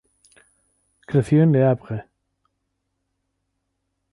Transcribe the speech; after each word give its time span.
Creció 1.05 1.43
en 1.43 1.51
Le 1.51 1.63
Havre. 1.63 2.05